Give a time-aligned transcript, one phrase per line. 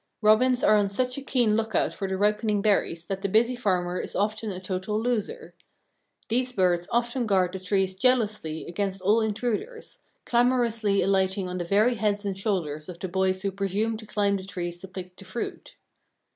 [0.23, 3.99] Robins are on such a keen lookout for the ripening berries that the busy farmer
[3.99, 5.53] is often a total loser.
[6.27, 11.93] These birds often guard the trees jealously against all intruders, clamorously alighting on the very
[11.93, 15.23] heads and shoulders of the boys who presume to climb the trees to pick the
[15.23, 15.75] fruit.